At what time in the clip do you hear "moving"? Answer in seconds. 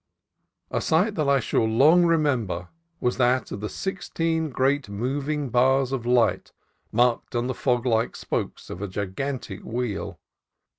4.89-5.49